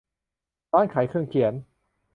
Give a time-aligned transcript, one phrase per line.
[0.73, 1.53] ร้านขายเครื่องเขียน